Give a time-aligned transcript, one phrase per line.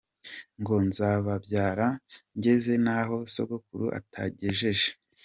[0.59, 1.87] Ngo nzababyara
[2.37, 4.89] ngeze n’aho Sogokuru atagejeje.